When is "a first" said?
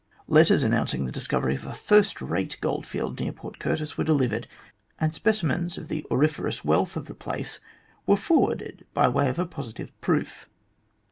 1.63-2.23